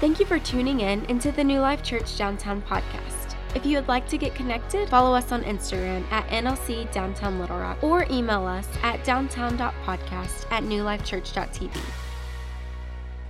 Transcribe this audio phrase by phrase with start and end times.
[0.00, 3.36] Thank you for tuning in into the New Life Church Downtown podcast.
[3.54, 7.58] If you would like to get connected, follow us on Instagram at NLC Downtown Little
[7.58, 11.78] Rock or email us at downtown.podcast at newlifechurch.tv.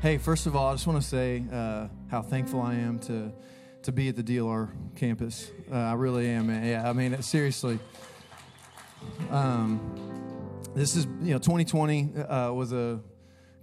[0.01, 3.33] Hey, first of all, I just want to say uh, how thankful I am to
[3.83, 5.51] to be at the DLR campus.
[5.73, 6.51] Uh, I really am.
[6.51, 7.81] Yeah, I mean, seriously.
[9.31, 9.81] Um,
[10.77, 13.01] this is you know 2020 uh, was a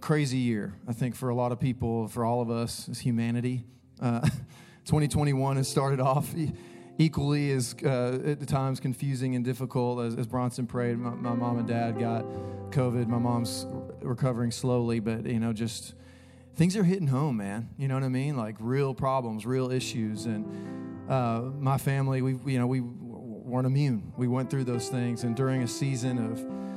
[0.00, 0.74] crazy year.
[0.86, 3.64] I think for a lot of people, for all of us as humanity.
[4.00, 4.20] Uh,
[4.84, 6.34] 2021 has started off
[6.96, 10.98] equally as uh, at the times confusing and difficult as, as Bronson prayed.
[10.98, 12.24] My, my, mom and dad got
[12.70, 13.06] COVID.
[13.06, 13.66] My mom's
[14.00, 15.94] recovering slowly, but you know, just
[16.56, 17.68] things are hitting home, man.
[17.76, 18.36] You know what I mean?
[18.36, 24.12] Like real problems, real issues, and uh, my family, we you know we weren't immune.
[24.16, 26.67] We went through those things, and during a season of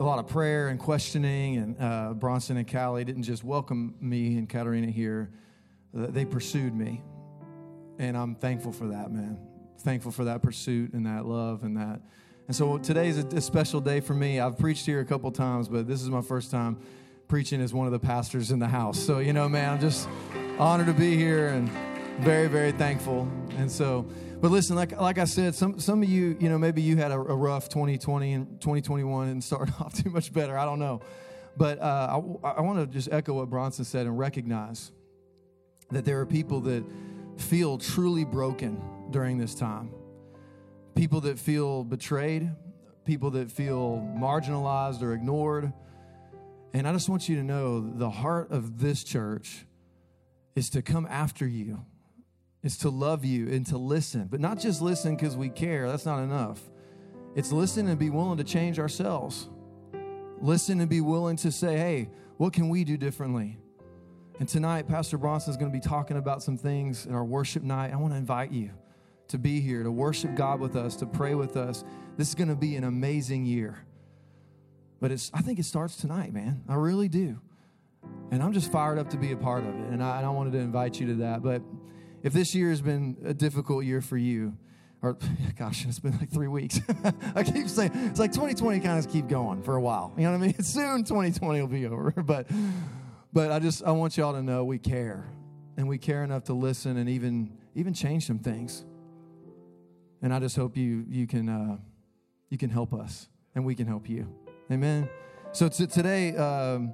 [0.00, 4.36] a lot of prayer and questioning, and uh, Bronson and Callie didn't just welcome me
[4.36, 5.30] and Katarina here;
[5.92, 7.02] they pursued me,
[7.98, 9.38] and I'm thankful for that, man.
[9.80, 12.00] Thankful for that pursuit and that love and that.
[12.46, 14.40] And so today is a, a special day for me.
[14.40, 16.78] I've preached here a couple times, but this is my first time
[17.26, 18.98] preaching as one of the pastors in the house.
[18.98, 20.08] So you know, man, I'm just
[20.58, 21.68] honored to be here and
[22.20, 23.28] very, very thankful.
[23.56, 24.06] And so.
[24.40, 27.10] But listen, like like I said, some some of you, you know, maybe you had
[27.10, 30.56] a, a rough 2020 and 2021 and started off too much better.
[30.56, 31.00] I don't know,
[31.56, 34.92] but uh, I, I want to just echo what Bronson said and recognize
[35.90, 36.84] that there are people that
[37.36, 38.80] feel truly broken
[39.10, 39.90] during this time.
[40.94, 42.48] People that feel betrayed,
[43.04, 45.72] people that feel marginalized or ignored.
[46.74, 49.66] And I just want you to know the heart of this church
[50.54, 51.84] is to come after you
[52.62, 55.88] is to love you and to listen, but not just listen because we care.
[55.88, 56.60] That's not enough.
[57.34, 59.48] It's listen and be willing to change ourselves.
[60.40, 63.58] Listen and be willing to say, hey, what can we do differently?
[64.40, 67.62] And tonight, Pastor Bronson is going to be talking about some things in our worship
[67.62, 67.92] night.
[67.92, 68.70] I want to invite you
[69.28, 71.84] to be here, to worship God with us, to pray with us.
[72.16, 73.84] This is going to be an amazing year.
[75.00, 76.62] But it's, I think it starts tonight, man.
[76.68, 77.40] I really do.
[78.30, 79.88] And I'm just fired up to be a part of it.
[79.90, 81.42] And I, and I wanted to invite you to that.
[81.42, 81.62] But
[82.22, 84.56] if this year has been a difficult year for you,
[85.02, 85.16] or
[85.58, 86.80] gosh, it's been like three weeks.
[87.34, 90.12] I keep saying it's like 2020 kind of keep going for a while.
[90.16, 90.54] You know what I mean?
[90.62, 92.48] Soon 2020 will be over, but
[93.32, 95.26] but I just I want y'all to know we care,
[95.76, 98.84] and we care enough to listen and even even change some things.
[100.20, 101.76] And I just hope you you can uh,
[102.50, 104.26] you can help us, and we can help you.
[104.70, 105.08] Amen.
[105.52, 106.92] So t- today, um,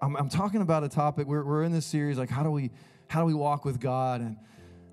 [0.00, 1.26] I'm, I'm talking about a topic.
[1.26, 2.70] We're we're in this series like how do we
[3.08, 4.20] how do we walk with God?
[4.20, 4.36] And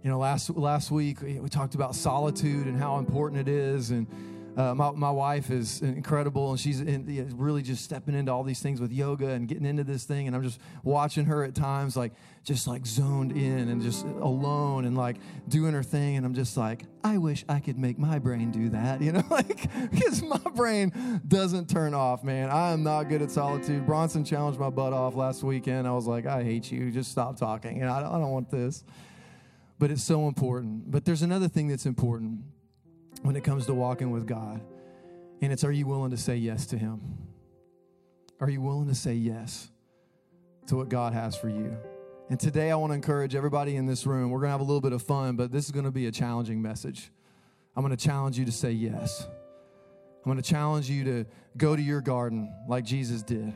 [0.03, 3.91] you know, last last week we talked about solitude and how important it is.
[3.91, 4.07] And
[4.57, 8.61] uh, my my wife is incredible, and she's in, really just stepping into all these
[8.61, 10.27] things with yoga and getting into this thing.
[10.27, 14.85] And I'm just watching her at times, like just like zoned in and just alone
[14.85, 15.17] and like
[15.49, 16.15] doing her thing.
[16.15, 19.23] And I'm just like, I wish I could make my brain do that, you know,
[19.29, 22.49] like because my brain doesn't turn off, man.
[22.49, 23.85] I am not good at solitude.
[23.85, 25.87] Bronson challenged my butt off last weekend.
[25.87, 26.91] I was like, I hate you.
[26.91, 27.81] Just stop talking.
[27.81, 28.83] And I don't, I don't want this.
[29.77, 30.89] But it's so important.
[30.89, 32.39] But there's another thing that's important
[33.21, 34.61] when it comes to walking with God.
[35.41, 37.01] And it's are you willing to say yes to Him?
[38.39, 39.69] Are you willing to say yes
[40.67, 41.77] to what God has for you?
[42.29, 44.31] And today I want to encourage everybody in this room.
[44.31, 46.07] We're going to have a little bit of fun, but this is going to be
[46.07, 47.11] a challenging message.
[47.75, 49.27] I'm going to challenge you to say yes.
[50.25, 51.25] I'm going to challenge you to
[51.55, 53.53] go to your garden like Jesus did.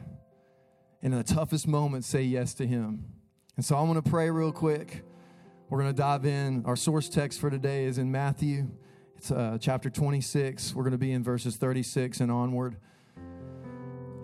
[1.02, 3.06] And in the toughest moments, say yes to Him.
[3.56, 5.03] And so I'm going to pray real quick.
[5.69, 6.64] We're going to dive in.
[6.66, 8.69] Our source text for today is in Matthew
[9.31, 10.74] uh, chapter 26.
[10.74, 12.78] We're going to be in verses 36 and onward.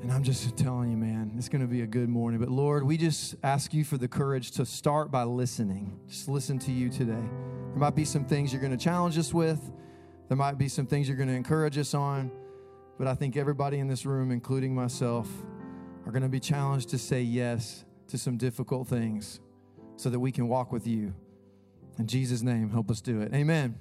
[0.01, 2.39] And I'm just telling you, man, it's going to be a good morning.
[2.39, 5.99] But Lord, we just ask you for the courage to start by listening.
[6.07, 7.13] Just listen to you today.
[7.13, 9.59] There might be some things you're going to challenge us with,
[10.27, 12.31] there might be some things you're going to encourage us on.
[12.97, 15.27] But I think everybody in this room, including myself,
[16.05, 19.39] are going to be challenged to say yes to some difficult things
[19.97, 21.13] so that we can walk with you.
[21.97, 23.33] In Jesus' name, help us do it.
[23.33, 23.75] Amen.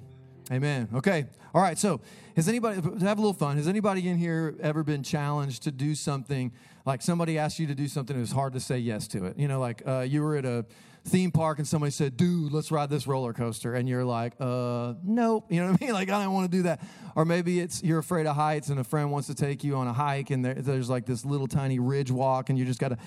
[0.51, 0.89] Amen.
[0.93, 1.25] Okay.
[1.53, 1.77] All right.
[1.77, 2.01] So,
[2.35, 5.95] has anybody, have a little fun, has anybody in here ever been challenged to do
[5.95, 6.51] something
[6.85, 9.39] like somebody asked you to do something it was hard to say yes to it?
[9.39, 10.65] You know, like uh, you were at a
[11.05, 13.75] theme park and somebody said, dude, let's ride this roller coaster.
[13.75, 15.45] And you're like, uh, nope.
[15.55, 15.93] You know what I mean?
[15.93, 16.81] Like, I don't want to do that.
[17.15, 19.87] Or maybe it's you're afraid of heights and a friend wants to take you on
[19.87, 22.89] a hike and there, there's like this little tiny ridge walk and you just got
[22.89, 22.97] to,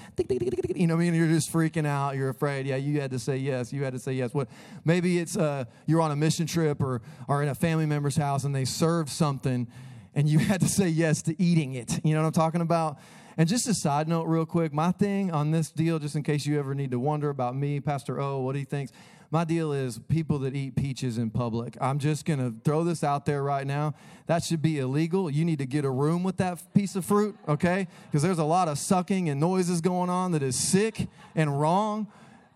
[0.75, 1.15] you know what I mean?
[1.15, 2.17] You're just freaking out.
[2.17, 2.67] You're afraid.
[2.67, 3.73] Yeah, you had to say yes.
[3.73, 4.33] You had to say yes.
[4.33, 4.49] What?
[4.85, 8.45] Maybe it's uh, you're on a mission trip or, or in a family member's house
[8.45, 9.67] and they serve something
[10.15, 12.01] and you had to say yes to eating it.
[12.05, 12.99] You know what I'm talking about?
[13.39, 16.45] And just a side note, real quick, my thing on this deal, just in case
[16.45, 18.91] you ever need to wonder about me, Pastor O, what he thinks.
[19.31, 21.77] My deal is people that eat peaches in public.
[21.81, 23.95] I'm just going to throw this out there right now.
[24.27, 25.31] That should be illegal.
[25.31, 27.87] You need to get a room with that piece of fruit, okay?
[28.11, 31.07] Because there's a lot of sucking and noises going on that is sick
[31.37, 32.09] and wrong.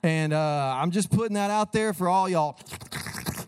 [0.02, 2.58] And uh, I'm just putting that out there for all y'all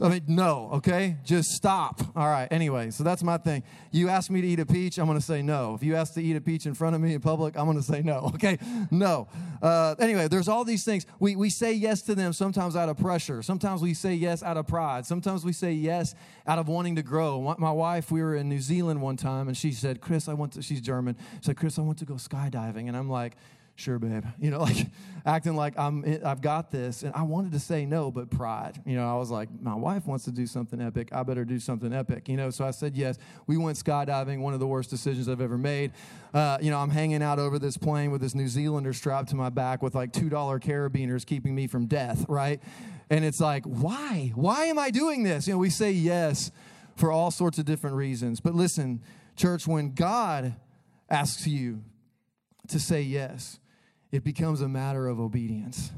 [0.00, 1.16] I mean, no, okay?
[1.24, 2.00] Just stop.
[2.16, 3.62] All right, anyway, so that's my thing.
[3.90, 5.74] You ask me to eat a peach, I'm gonna say no.
[5.74, 7.82] If you ask to eat a peach in front of me in public, I'm gonna
[7.82, 8.58] say no, okay?
[8.90, 9.28] No.
[9.62, 11.06] Uh, anyway, there's all these things.
[11.18, 13.42] We, we say yes to them sometimes out of pressure.
[13.42, 15.06] Sometimes we say yes out of pride.
[15.06, 16.14] Sometimes we say yes
[16.46, 17.54] out of wanting to grow.
[17.58, 20.52] My wife, we were in New Zealand one time, and she said, Chris, I want
[20.54, 21.16] to, she's German.
[21.40, 22.88] She said, Chris, I want to go skydiving.
[22.88, 23.36] And I'm like,
[23.76, 24.24] sure babe.
[24.38, 24.86] You know like
[25.26, 28.80] acting like i'm i've got this and i wanted to say no but pride.
[28.84, 31.08] You know i was like my wife wants to do something epic.
[31.12, 32.28] I better do something epic.
[32.28, 33.18] You know so i said yes.
[33.46, 35.92] We went skydiving one of the worst decisions i've ever made.
[36.32, 39.36] Uh, you know i'm hanging out over this plane with this new zealander strapped to
[39.36, 42.60] my back with like two dollar carabiners keeping me from death right?
[43.10, 44.32] And it's like why?
[44.34, 45.46] Why am i doing this?
[45.46, 46.50] You know we say yes
[46.96, 48.40] for all sorts of different reasons.
[48.40, 49.00] But listen
[49.36, 50.54] church when god
[51.10, 51.82] asks you
[52.68, 53.58] to say yes
[54.14, 55.90] it becomes a matter of obedience.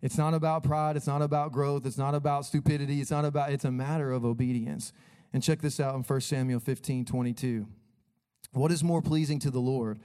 [0.00, 3.50] It's not about pride, it's not about growth, it's not about stupidity, it's not about
[3.50, 4.92] it's a matter of obedience.
[5.32, 7.66] And check this out in 1 Samuel 15, 22.
[8.52, 9.98] What is more pleasing to the Lord?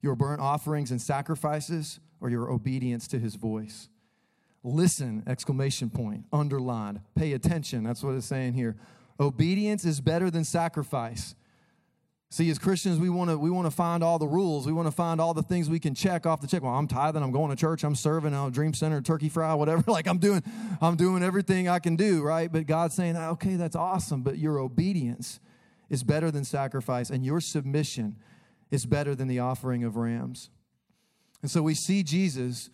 [0.00, 3.88] Your burnt offerings and sacrifices, or your obedience to his voice?
[4.64, 7.00] Listen, exclamation point, underlined.
[7.14, 7.84] Pay attention.
[7.84, 8.76] That's what it's saying here.
[9.20, 11.36] Obedience is better than sacrifice.
[12.32, 14.66] See, as Christians, we want to we want to find all the rules.
[14.66, 16.62] We want to find all the things we can check off the check.
[16.62, 17.22] Well, I'm tithing.
[17.22, 17.84] I'm going to church.
[17.84, 18.32] I'm serving.
[18.32, 19.84] I'm Dream Center, Turkey Fry, whatever.
[19.86, 20.42] Like I'm doing,
[20.80, 22.50] I'm doing everything I can do, right?
[22.50, 24.22] But God's saying, ah, okay, that's awesome.
[24.22, 25.40] But your obedience
[25.90, 28.16] is better than sacrifice, and your submission
[28.70, 30.48] is better than the offering of rams.
[31.42, 32.70] And so we see Jesus.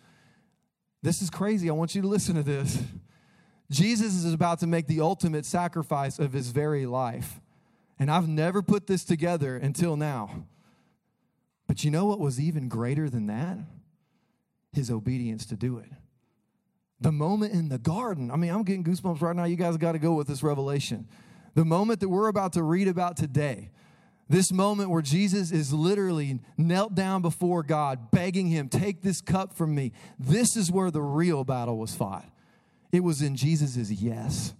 [1.01, 1.69] This is crazy.
[1.69, 2.81] I want you to listen to this.
[3.69, 7.41] Jesus is about to make the ultimate sacrifice of his very life.
[7.99, 10.45] And I've never put this together until now.
[11.67, 13.57] But you know what was even greater than that?
[14.71, 15.89] His obedience to do it.
[17.01, 19.43] The moment in the garden, I mean, I'm getting goosebumps right now.
[19.43, 21.07] You guys got to go with this revelation.
[21.55, 23.71] The moment that we're about to read about today,
[24.29, 29.53] this moment where Jesus is literally knelt down before God, begging him, Take this cup
[29.53, 29.91] from me.
[30.19, 32.29] This is where the real battle was fought.
[32.91, 34.53] It was in Jesus' yes.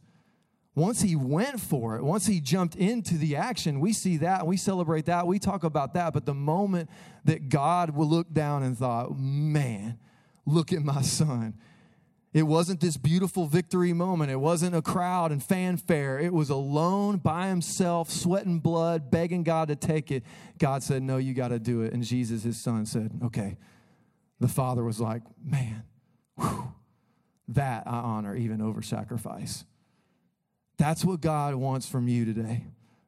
[0.76, 4.56] Once he went for it, once he jumped into the action, we see that, we
[4.56, 6.14] celebrate that, we talk about that.
[6.14, 6.90] But the moment
[7.26, 9.98] that God will look down and thought, man,
[10.46, 11.56] look at my son.
[12.32, 14.30] It wasn't this beautiful victory moment.
[14.30, 16.20] It wasn't a crowd and fanfare.
[16.20, 20.24] It was alone by himself, sweating blood, begging God to take it.
[20.60, 21.92] God said, No, you got to do it.
[21.92, 23.58] And Jesus, his son, said, Okay.
[24.40, 25.84] The father was like, Man,
[26.40, 26.72] whew,
[27.48, 29.66] that I honor even over sacrifice.
[30.80, 32.64] That's what God wants from you today.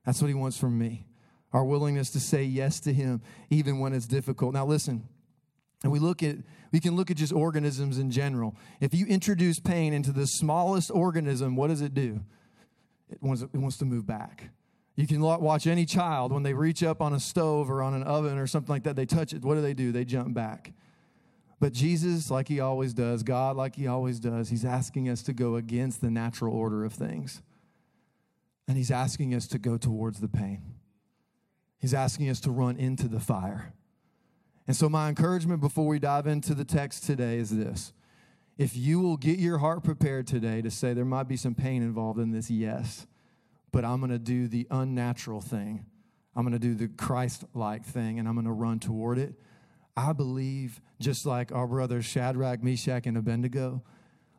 [0.06, 1.08] That's what He wants from me.
[1.54, 4.54] Our willingness to say yes to Him, even when it's difficult.
[4.54, 5.08] Now, listen,
[5.82, 6.36] and we look at,
[6.74, 8.58] we can look at just organisms in general.
[8.82, 12.20] If you introduce pain into the smallest organism, what does it do?
[13.10, 14.50] It wants, it wants to move back.
[14.98, 18.04] You can watch any child when they reach up on a stove or on an
[18.04, 19.44] oven or something like that, they touch it.
[19.44, 19.94] What do they do?
[19.94, 20.74] They jump back.
[21.62, 25.34] But Jesus, like he always does, God, like he always does, he's asking us to
[25.34, 27.42] go against the natural order of things.
[28.68, 30.62] And he's asking us to go towards the pain.
[31.78, 33.74] He's asking us to run into the fire.
[34.68, 37.92] And so, my encouragement before we dive into the text today is this.
[38.58, 41.82] If you will get your heart prepared today to say there might be some pain
[41.82, 43.08] involved in this, yes,
[43.72, 45.86] but I'm going to do the unnatural thing.
[46.36, 49.34] I'm going to do the Christ like thing and I'm going to run toward it.
[49.98, 53.84] I believe, just like our brothers Shadrach, Meshach, and Abednego,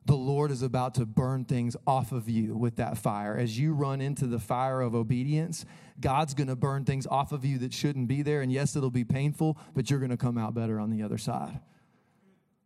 [0.05, 3.37] the Lord is about to burn things off of you with that fire.
[3.37, 5.65] As you run into the fire of obedience,
[6.01, 8.43] God's going to burn things off of you that shouldn't be there.
[8.43, 11.19] And yes, it'll be painful, but you're going to come out better on the other
[11.19, 11.61] side.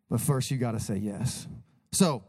[0.09, 1.47] But first, you got to say yes.
[1.93, 2.23] So,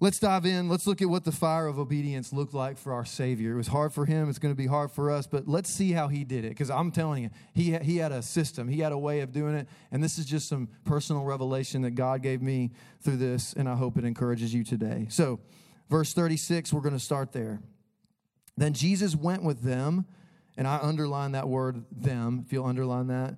[0.00, 0.68] Let's dive in.
[0.68, 3.52] Let's look at what the fire of obedience looked like for our Savior.
[3.52, 4.28] It was hard for him.
[4.28, 6.48] It's going to be hard for us, but let's see how he did it.
[6.48, 9.54] Because I'm telling you, he, he had a system, he had a way of doing
[9.54, 9.68] it.
[9.92, 12.72] And this is just some personal revelation that God gave me
[13.02, 15.06] through this, and I hope it encourages you today.
[15.10, 15.38] So,
[15.88, 17.60] verse 36, we're going to start there.
[18.56, 20.06] Then Jesus went with them,
[20.56, 23.36] and I underline that word them, if you'll underline that.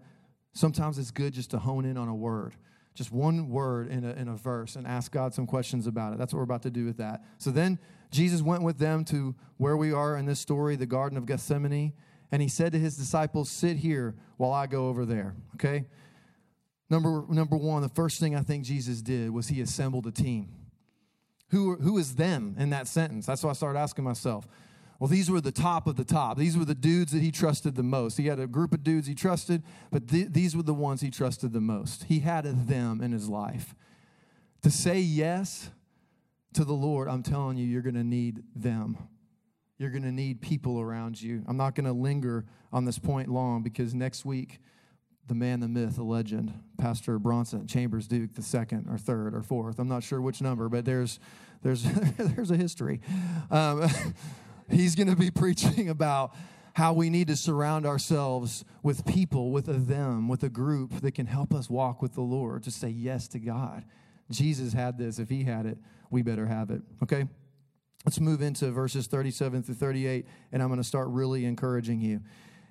[0.54, 2.54] Sometimes it's good just to hone in on a word
[2.96, 6.18] just one word in a, in a verse and ask God some questions about it.
[6.18, 7.22] That's what we're about to do with that.
[7.38, 7.78] So then
[8.10, 11.92] Jesus went with them to where we are in this story, the Garden of Gethsemane.
[12.32, 15.36] And he said to his disciples, Sit here while I go over there.
[15.54, 15.84] Okay?
[16.88, 20.48] Number, number one, the first thing I think Jesus did was he assembled a team.
[21.50, 23.26] Who, who is them in that sentence?
[23.26, 24.48] That's what I started asking myself.
[24.98, 26.38] Well, these were the top of the top.
[26.38, 28.16] These were the dudes that he trusted the most.
[28.16, 31.10] He had a group of dudes he trusted, but th- these were the ones he
[31.10, 32.04] trusted the most.
[32.04, 33.74] He had a them in his life.
[34.62, 35.70] To say yes
[36.54, 38.96] to the Lord, I'm telling you, you're going to need them.
[39.78, 41.42] You're going to need people around you.
[41.46, 44.60] I'm not going to linger on this point long because next week,
[45.26, 49.42] the man, the myth, the legend, Pastor Bronson Chambers Duke, the second or third or
[49.42, 49.78] fourth.
[49.78, 51.18] I'm not sure which number, but there's
[51.62, 51.82] there's
[52.18, 53.00] there's a history.
[53.50, 53.88] Um,
[54.70, 56.34] he's going to be preaching about
[56.74, 61.12] how we need to surround ourselves with people, with a them, with a group that
[61.12, 63.84] can help us walk with the Lord, to say yes to God.
[64.30, 65.18] Jesus had this.
[65.18, 65.78] If he had it,
[66.10, 66.82] we better have it.
[67.02, 67.26] Okay?
[68.04, 72.20] Let's move into verses 37 through 38, and I'm going to start really encouraging you.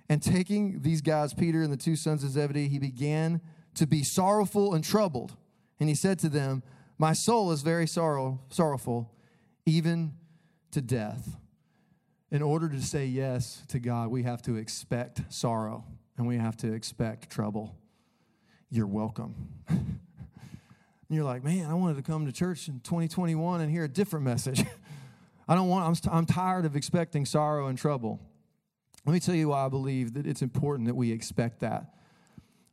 [0.08, 3.42] And taking these guys, Peter and the two sons of Zebedee, he began
[3.74, 5.36] to be sorrowful and troubled.
[5.80, 6.64] And he said to them,
[6.98, 9.12] My soul is very sorrow, sorrowful,
[9.66, 10.14] even
[10.72, 11.38] to death.
[12.36, 15.86] In order to say yes to God, we have to expect sorrow
[16.18, 17.78] and we have to expect trouble.
[18.70, 19.34] You're welcome.
[19.70, 19.98] and
[21.10, 24.26] you're like, man, I wanted to come to church in 2021 and hear a different
[24.26, 24.66] message.
[25.48, 28.20] I don't want, I'm, I'm tired of expecting sorrow and trouble.
[29.06, 31.94] Let me tell you why I believe that it's important that we expect that.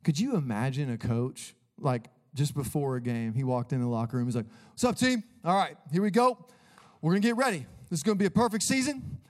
[0.03, 4.17] Could you imagine a coach, like just before a game, he walked in the locker
[4.17, 5.23] room, he's like, What's up, team?
[5.45, 6.47] All right, here we go.
[7.01, 7.65] We're gonna get ready.
[7.91, 9.21] This is gonna be a perfect season.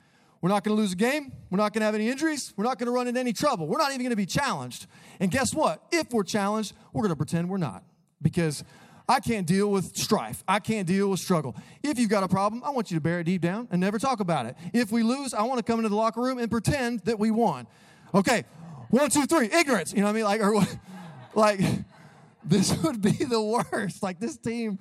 [0.42, 1.32] We're not gonna lose a game.
[1.50, 2.52] We're not gonna have any injuries.
[2.56, 3.68] We're not gonna run into any trouble.
[3.68, 4.86] We're not even gonna be challenged.
[5.20, 5.82] And guess what?
[5.92, 7.84] If we're challenged, we're gonna pretend we're not.
[8.20, 8.64] Because
[9.08, 10.42] I can't deal with strife.
[10.48, 11.54] I can't deal with struggle.
[11.82, 13.98] If you've got a problem, I want you to bury it deep down and never
[13.98, 14.56] talk about it.
[14.72, 17.30] If we lose, I want to come into the locker room and pretend that we
[17.30, 17.68] won.
[18.12, 18.44] Okay,
[18.90, 19.92] one, two, three, ignorance.
[19.92, 20.24] You know what I mean?
[20.24, 20.66] Like, or
[21.34, 21.60] like
[22.44, 24.02] this would be the worst.
[24.02, 24.78] Like this team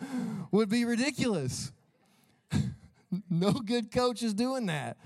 [0.51, 1.71] would be ridiculous.
[3.29, 4.97] no good coach is doing that.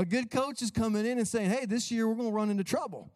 [0.00, 2.48] A good coach is coming in and saying, "Hey, this year we're going to run
[2.48, 3.10] into trouble.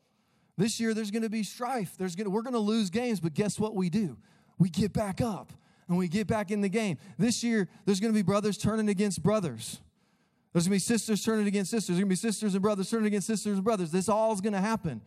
[0.58, 1.96] This year there's going to be strife.
[1.96, 4.18] There's to, we're going to lose games, but guess what we do?
[4.58, 5.52] we get back up
[5.88, 6.98] and we get back in the game.
[7.18, 9.80] This year, there's going to be brothers turning against brothers.
[10.52, 11.88] There's going to be sisters turning against sisters.
[11.88, 13.90] There's going to be sisters and brothers turning against sisters and brothers.
[13.90, 15.02] This all is going to happen.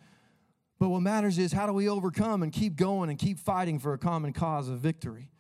[0.79, 3.93] But what matters is how do we overcome and keep going and keep fighting for
[3.93, 5.31] a common cause of victory?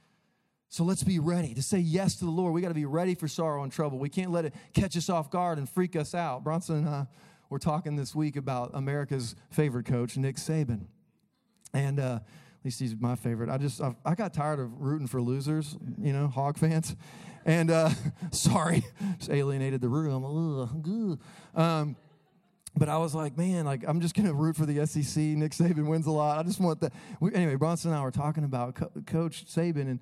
[0.69, 2.53] So let's be ready to say yes to the Lord.
[2.53, 3.99] We got to be ready for sorrow and trouble.
[3.99, 6.43] We can't let it catch us off guard and freak us out.
[6.43, 7.07] Bronson and I
[7.49, 10.87] were talking this week about America's favorite coach, Nick Saban.
[11.73, 12.19] And, uh,
[12.59, 13.49] at least he's my favorite.
[13.49, 16.95] I just I've, i got tired of rooting for losers, you know, hog fans,
[17.45, 17.89] and uh,
[18.31, 18.83] sorry,
[19.17, 20.25] just alienated the room.
[21.55, 21.95] Um,
[22.75, 25.23] but I was like, man, like I'm just gonna root for the SEC.
[25.23, 26.39] Nick Saban wins a lot.
[26.39, 26.93] I just want that.
[27.19, 29.99] We, anyway, Bronson and I were talking about Co- Coach Saban, and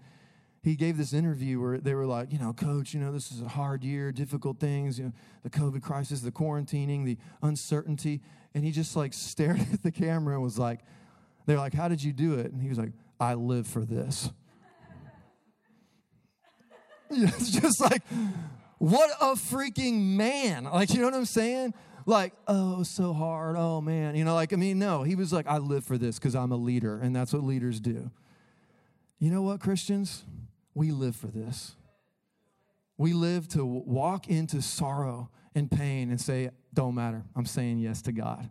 [0.66, 3.40] he gave this interview where they were like, you know, Coach, you know, this is
[3.40, 5.12] a hard year, difficult things, you know,
[5.44, 8.20] the COVID crisis, the quarantining, the uncertainty,
[8.56, 10.80] and he just like stared at the camera and was like
[11.46, 12.52] they're like, How did you do it?
[12.52, 14.32] And he was like, I live for this.
[17.12, 18.02] it's just like,
[18.80, 20.64] what a freaking man.
[20.64, 21.76] Like, you know what I'm saying?
[22.08, 23.56] Like, oh, so hard.
[23.56, 24.16] Oh, man.
[24.16, 26.52] You know, like, I mean, no, he was like, I live for this because I'm
[26.52, 28.10] a leader, and that's what leaders do.
[29.20, 30.24] You know what, Christians?
[30.76, 31.76] We live for this.
[32.98, 37.24] We live to walk into sorrow and pain and say, Don't matter.
[37.36, 38.50] I'm saying yes to God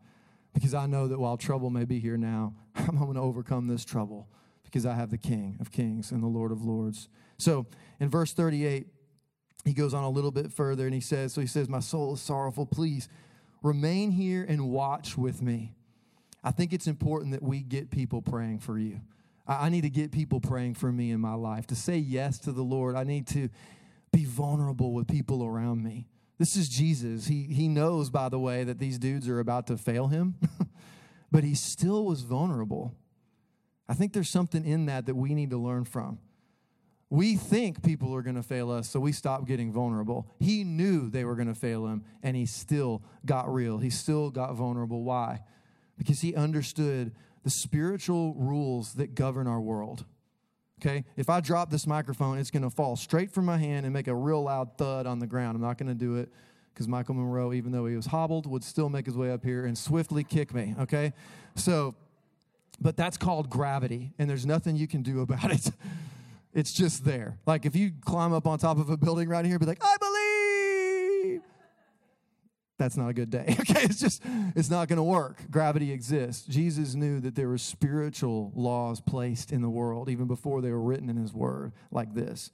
[0.52, 3.84] because I know that while trouble may be here now, I'm going to overcome this
[3.84, 4.28] trouble
[4.64, 7.08] because I have the King of Kings and the Lord of Lords.
[7.38, 7.66] So
[8.00, 8.86] in verse 38,
[9.64, 12.14] he goes on a little bit further and he says, So he says, My soul
[12.14, 12.66] is sorrowful.
[12.66, 13.08] Please
[13.62, 15.74] remain here and watch with me.
[16.42, 19.00] I think it's important that we get people praying for you.
[19.46, 21.66] I need to get people praying for me in my life.
[21.68, 23.50] To say yes to the Lord, I need to
[24.12, 26.06] be vulnerable with people around me.
[26.38, 27.26] This is Jesus.
[27.26, 30.36] He, he knows, by the way, that these dudes are about to fail him,
[31.30, 32.94] but he still was vulnerable.
[33.88, 36.18] I think there's something in that that we need to learn from.
[37.10, 40.26] We think people are going to fail us, so we stop getting vulnerable.
[40.40, 43.78] He knew they were going to fail him, and he still got real.
[43.78, 45.04] He still got vulnerable.
[45.04, 45.42] Why?
[45.96, 47.12] Because he understood
[47.44, 50.04] the spiritual rules that govern our world.
[50.80, 51.04] Okay?
[51.16, 54.08] If I drop this microphone, it's going to fall straight from my hand and make
[54.08, 55.54] a real loud thud on the ground.
[55.54, 56.30] I'm not going to do it
[56.72, 59.66] because Michael Monroe, even though he was hobbled, would still make his way up here
[59.66, 60.74] and swiftly kick me.
[60.80, 61.12] Okay?
[61.54, 61.94] So,
[62.80, 65.70] but that's called gravity, and there's nothing you can do about it.
[66.54, 67.36] It's just there.
[67.46, 69.96] Like if you climb up on top of a building right here, be like, I
[69.98, 70.13] believe.
[72.78, 73.56] That's not a good day.
[73.64, 74.22] Okay, it's just,
[74.54, 75.38] it's not going to work.
[75.50, 76.46] Gravity exists.
[76.46, 80.82] Jesus knew that there were spiritual laws placed in the world even before they were
[80.82, 82.50] written in his word, like this.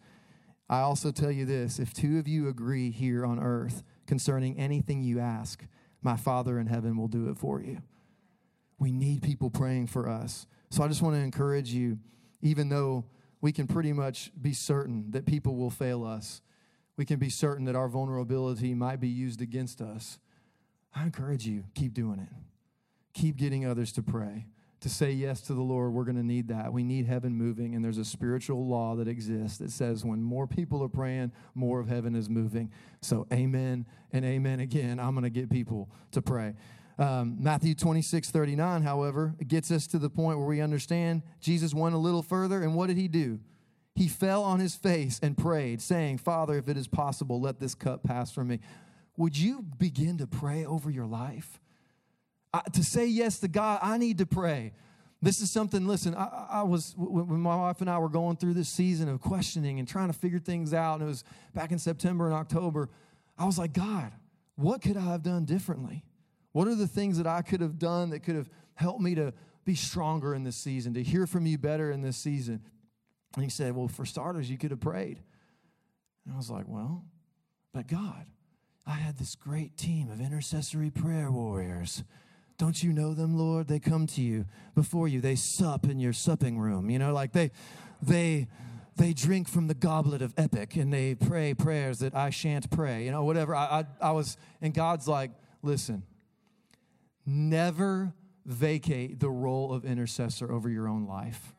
[0.68, 5.02] I also tell you this if two of you agree here on earth concerning anything
[5.02, 5.66] you ask,
[6.02, 7.78] my Father in heaven will do it for you.
[8.78, 10.46] We need people praying for us.
[10.70, 11.98] So I just want to encourage you,
[12.40, 13.04] even though
[13.40, 16.40] we can pretty much be certain that people will fail us
[17.00, 20.18] we can be certain that our vulnerability might be used against us.
[20.94, 22.28] I encourage you, keep doing it.
[23.14, 24.44] Keep getting others to pray.
[24.80, 26.74] To say yes to the Lord, we're going to need that.
[26.74, 30.46] We need heaven moving, and there's a spiritual law that exists that says when more
[30.46, 32.70] people are praying, more of heaven is moving.
[33.00, 35.00] So, amen and amen again.
[35.00, 36.52] I'm going to get people to pray.
[36.98, 41.94] Um, Matthew 26, 39, however, gets us to the point where we understand Jesus went
[41.94, 43.40] a little further, and what did he do?
[43.94, 47.74] He fell on his face and prayed, saying, Father, if it is possible, let this
[47.74, 48.60] cup pass from me.
[49.16, 51.60] Would you begin to pray over your life?
[52.52, 54.72] I, to say yes to God, I need to pray.
[55.22, 58.54] This is something, listen, I, I, was, when my wife and I were going through
[58.54, 61.78] this season of questioning and trying to figure things out, and it was back in
[61.78, 62.88] September and October,
[63.36, 64.12] I was like, God,
[64.56, 66.04] what could I have done differently?
[66.52, 69.34] What are the things that I could have done that could have helped me to
[69.64, 72.62] be stronger in this season, to hear from you better in this season?
[73.34, 75.20] And he said, Well, for starters, you could have prayed.
[76.24, 77.04] And I was like, Well,
[77.72, 78.26] but God,
[78.86, 82.02] I had this great team of intercessory prayer warriors.
[82.58, 83.68] Don't you know them, Lord?
[83.68, 84.44] They come to you
[84.74, 85.20] before you.
[85.20, 86.90] They sup in your supping room.
[86.90, 87.52] You know, like they,
[88.02, 88.48] they,
[88.96, 93.04] they drink from the goblet of epic and they pray prayers that I shan't pray.
[93.04, 93.54] You know, whatever.
[93.54, 95.30] I, I, I was, and God's like,
[95.62, 96.02] listen,
[97.24, 98.12] never
[98.44, 101.54] vacate the role of intercessor over your own life.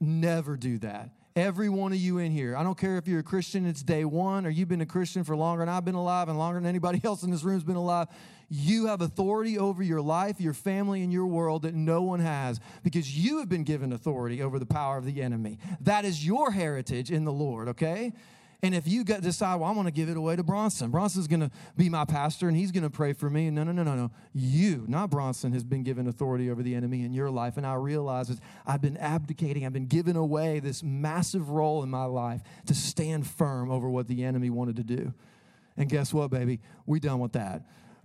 [0.00, 1.10] Never do that.
[1.36, 4.04] Every one of you in here, I don't care if you're a Christian, it's day
[4.04, 6.68] one, or you've been a Christian for longer than I've been alive and longer than
[6.68, 8.06] anybody else in this room has been alive.
[8.48, 12.60] You have authority over your life, your family, and your world that no one has
[12.84, 15.58] because you have been given authority over the power of the enemy.
[15.80, 18.12] That is your heritage in the Lord, okay?
[18.64, 21.40] And if you decide, well, I want to give it away to Bronson, Bronson's going
[21.40, 23.50] to be my pastor and he's going to pray for me.
[23.50, 24.10] No, no, no, no, no.
[24.32, 27.58] You, not Bronson, has been given authority over the enemy in your life.
[27.58, 31.90] And I realize that I've been abdicating, I've been giving away this massive role in
[31.90, 35.12] my life to stand firm over what the enemy wanted to do.
[35.76, 36.60] And guess what, baby?
[36.86, 37.64] We done with that.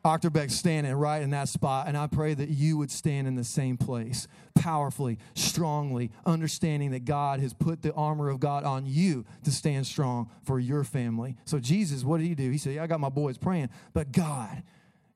[0.10, 3.44] Octerbeck standing right in that spot, and I pray that you would stand in the
[3.44, 9.26] same place, powerfully, strongly, understanding that God has put the armor of God on you
[9.44, 11.36] to stand strong for your family.
[11.46, 12.50] So, Jesus, what did he do?
[12.50, 14.64] He said, yeah, I got my boys praying, but God,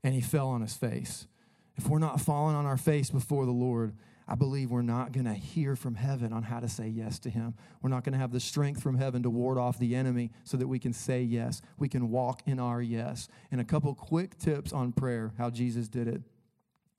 [0.04, 1.28] and he fell on his face.
[1.76, 3.96] If we're not falling on our face before the Lord,
[4.28, 7.30] I believe we're not going to hear from heaven on how to say yes to
[7.30, 7.56] Him.
[7.82, 10.58] We're not going to have the strength from heaven to ward off the enemy so
[10.58, 11.62] that we can say yes.
[11.78, 13.28] We can walk in our yes.
[13.52, 16.22] And a couple quick tips on prayer, how Jesus did it.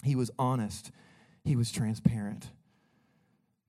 [0.02, 0.90] He was honest,
[1.44, 2.50] He was transparent.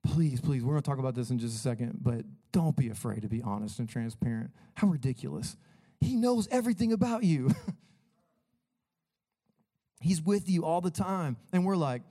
[0.06, 2.88] Please, please, we're going to talk about this in just a second, but don't be
[2.88, 4.50] afraid to be honest and transparent.
[4.74, 5.56] How ridiculous.
[6.00, 7.50] He knows everything about you.
[10.00, 11.36] He's with you all the time.
[11.52, 12.02] And we're like,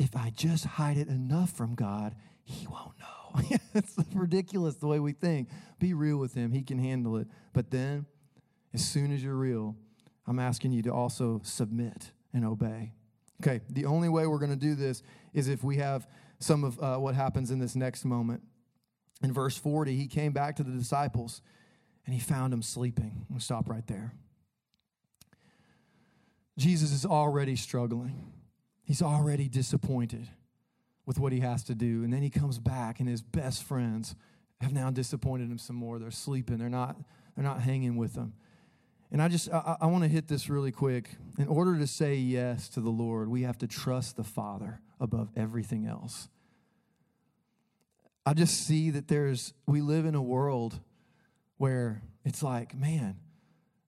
[0.00, 3.58] if I just hide it enough from God, He won't know.
[3.74, 5.48] it's ridiculous the way we think.
[5.78, 7.28] Be real with Him, He can handle it.
[7.52, 8.06] But then,
[8.72, 9.76] as soon as you're real,
[10.26, 12.92] I'm asking you to also submit and obey.
[13.42, 15.02] Okay, the only way we're going to do this
[15.34, 16.06] is if we have
[16.38, 18.42] some of uh, what happens in this next moment.
[19.22, 21.42] In verse 40, he came back to the disciples
[22.06, 23.26] and he found them sleeping.
[23.28, 24.14] We'll stop right there.
[26.56, 28.32] Jesus is already struggling.
[28.90, 30.26] He's already disappointed
[31.06, 32.02] with what he has to do.
[32.02, 34.16] And then he comes back, and his best friends
[34.60, 36.00] have now disappointed him some more.
[36.00, 36.96] They're sleeping, they're not,
[37.36, 38.32] they're not hanging with him.
[39.12, 41.10] And I just, I, I want to hit this really quick.
[41.38, 45.28] In order to say yes to the Lord, we have to trust the Father above
[45.36, 46.28] everything else.
[48.26, 50.80] I just see that there's, we live in a world
[51.58, 53.18] where it's like, man,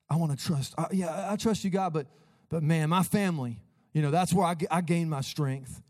[0.08, 2.06] I want to trust, I, yeah, I trust you, God, but,
[2.48, 3.58] but man, my family,
[3.92, 5.82] you know, that's where I, I gain my strength.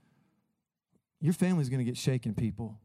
[1.21, 2.79] Your family's going to get shaken, people.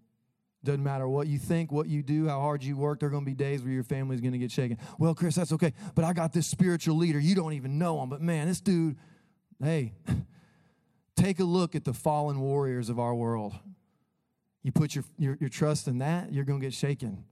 [0.64, 3.24] Doesn't matter what you think, what you do, how hard you work, there are going
[3.24, 4.78] to be days where your family's going to get shaken.
[5.00, 5.74] Well, Chris, that's okay.
[5.96, 7.20] But I got this spiritual leader.
[7.20, 8.10] You don't even know him.
[8.10, 8.98] But man, this dude,
[9.64, 9.94] hey,
[11.16, 13.54] take a look at the fallen warriors of our world.
[14.64, 17.24] You put your, your, your trust in that, you're going to get shaken,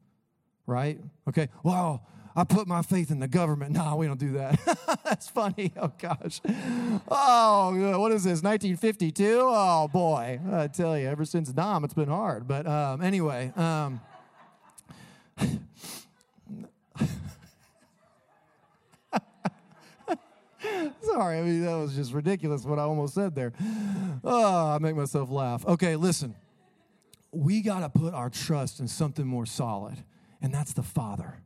[0.65, 1.00] right?
[1.28, 3.71] Okay, well, I put my faith in the government.
[3.71, 4.60] No, we don't do that.
[5.06, 5.71] That's funny.
[5.78, 6.41] Oh, gosh.
[7.08, 9.39] Oh, what is this, 1952?
[9.41, 10.41] Oh, boy.
[10.52, 12.45] I tell you, ever since Dom, it's been hard.
[12.45, 13.54] But um, anyway.
[13.56, 14.02] Um,
[21.02, 21.39] sorry.
[21.39, 23.54] I mean, that was just ridiculous what I almost said there.
[24.26, 25.65] Oh, I make myself laugh.
[25.65, 26.36] Okay, listen.
[27.32, 30.04] We got to put our trust in something more solid,
[30.41, 31.39] and that's the Father.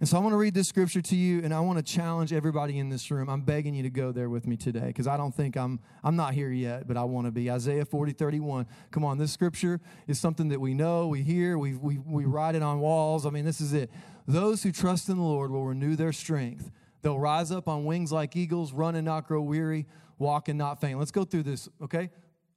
[0.00, 2.32] And so I want to read this scripture to you, and I want to challenge
[2.32, 3.28] everybody in this room.
[3.28, 6.14] I'm begging you to go there with me today because I don't think I'm I'm
[6.14, 7.50] not here yet, but I want to be.
[7.50, 8.66] Isaiah 40, 31.
[8.92, 12.54] Come on, this scripture is something that we know, we hear, we, we, we write
[12.54, 13.26] it on walls.
[13.26, 13.90] I mean, this is it.
[14.28, 16.70] Those who trust in the Lord will renew their strength.
[17.02, 20.80] They'll rise up on wings like eagles, run and not grow weary, walk and not
[20.80, 21.00] faint.
[21.00, 22.10] Let's go through this, okay?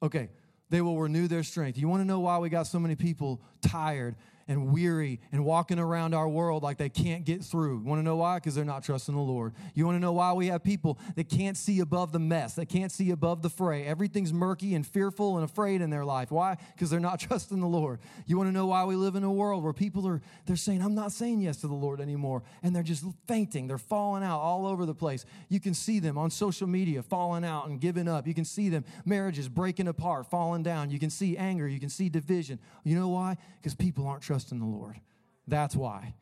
[0.04, 0.30] Okay.
[0.70, 1.78] They will renew their strength.
[1.78, 4.16] You want to know why we got so many people tired
[4.52, 7.80] and weary and walking around our world like they can't get through.
[7.80, 8.36] You want to know why?
[8.36, 9.54] Because they're not trusting the Lord.
[9.74, 12.68] You want to know why we have people that can't see above the mess, that
[12.68, 13.86] can't see above the fray.
[13.86, 16.32] Everything's murky and fearful and afraid in their life.
[16.32, 16.58] Why?
[16.76, 18.00] Because they're not trusting the Lord.
[18.26, 20.82] You want to know why we live in a world where people are they're saying,
[20.82, 22.44] I'm not saying yes to the Lord anymore.
[22.62, 23.68] And they're just fainting.
[23.68, 25.26] They're falling out all over the place.
[25.48, 28.28] You can see them on social media falling out and giving up.
[28.28, 30.92] You can see them marriages breaking apart, falling down.
[30.92, 31.68] You can see anger.
[31.70, 32.60] You can see division.
[32.84, 33.38] You know why?
[33.58, 35.00] Because people aren't trusting the Lord.
[35.48, 36.16] That's why.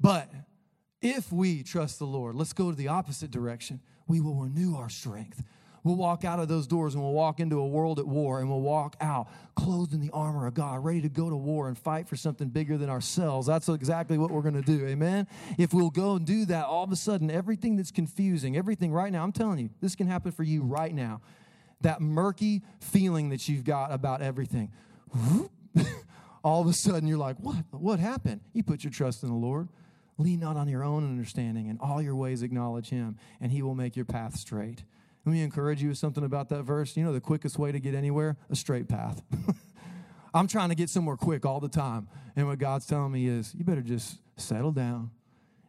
[0.00, 0.30] But
[1.00, 3.80] if we trust the Lord, let's go to the opposite direction.
[4.06, 5.42] We will renew our strength.
[5.84, 8.48] We'll walk out of those doors and we'll walk into a world at war and
[8.48, 11.76] we'll walk out clothed in the armor of God, ready to go to war and
[11.76, 13.48] fight for something bigger than ourselves.
[13.48, 14.86] That's exactly what we're going to do.
[14.86, 15.26] Amen.
[15.58, 19.12] If we'll go and do that, all of a sudden, everything that's confusing, everything right
[19.12, 21.20] now, I'm telling you, this can happen for you right now.
[21.80, 24.70] That murky feeling that you've got about everything.
[26.42, 27.64] all of a sudden you're like, what?
[27.70, 28.40] What happened?
[28.52, 29.68] You put your trust in the Lord.
[30.18, 33.74] Lean not on your own understanding, and all your ways acknowledge Him, and He will
[33.74, 34.84] make your path straight.
[35.24, 36.96] Let me encourage you with something about that verse.
[36.96, 38.36] You know the quickest way to get anywhere?
[38.50, 39.22] A straight path.
[40.34, 42.08] I'm trying to get somewhere quick all the time.
[42.34, 45.10] And what God's telling me is, you better just settle down,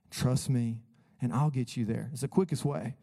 [0.10, 0.80] trust me,
[1.22, 2.10] and I'll get you there.
[2.12, 2.96] It's the quickest way.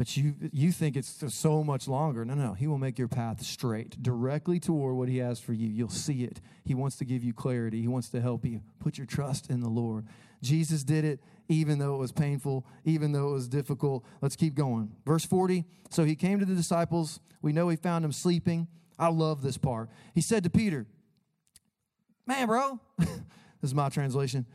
[0.00, 2.24] But you, you think it's so much longer.
[2.24, 5.68] No, no, He will make your path straight, directly toward what He has for you.
[5.68, 6.40] You'll see it.
[6.64, 8.62] He wants to give you clarity, He wants to help you.
[8.78, 10.06] Put your trust in the Lord.
[10.40, 14.06] Jesus did it even though it was painful, even though it was difficult.
[14.22, 14.90] Let's keep going.
[15.04, 17.20] Verse 40 So He came to the disciples.
[17.42, 18.68] We know He found them sleeping.
[18.98, 19.90] I love this part.
[20.14, 20.86] He said to Peter,
[22.26, 23.10] Man, bro, this
[23.62, 24.46] is my translation.